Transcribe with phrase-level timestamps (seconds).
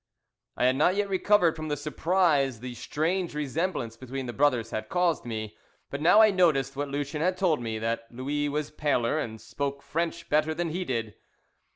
[0.57, 4.89] I had not yet recovered from the surprise the strange resemblance between the brothers had
[4.89, 5.55] caused me,
[5.91, 9.83] but now I noticed what Lucien had told me, that Louis was paler, and spoke
[9.83, 11.13] French better than he did.